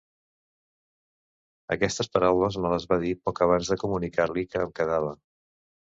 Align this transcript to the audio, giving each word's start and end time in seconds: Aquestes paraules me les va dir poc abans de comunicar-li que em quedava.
Aquestes 1.75 2.09
paraules 2.17 2.57
me 2.63 2.73
les 2.75 2.89
va 2.95 2.99
dir 3.07 3.13
poc 3.27 3.45
abans 3.47 3.69
de 3.75 3.81
comunicar-li 3.85 4.47
que 4.55 4.65
em 4.65 4.73
quedava. 4.81 5.17